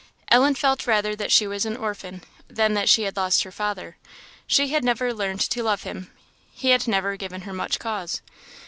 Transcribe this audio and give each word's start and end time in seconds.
Ellen 0.31 0.55
rather 0.87 1.11
felt 1.13 1.17
that 1.19 1.31
she 1.31 1.45
was 1.45 1.63
an 1.63 1.77
orphan, 1.77 2.23
than 2.47 2.73
that 2.73 2.89
she 2.89 3.03
had 3.03 3.15
lost 3.15 3.43
her 3.43 3.51
father. 3.51 3.97
She 4.47 4.69
had 4.69 4.83
never 4.83 5.13
learned 5.13 5.41
to 5.41 5.61
love 5.61 5.83
him, 5.83 6.11
he 6.55 6.71
had 6.71 6.87
never 6.87 7.15
given 7.17 7.41
her 7.41 7.53
much 7.53 7.77
cause. 7.77 8.23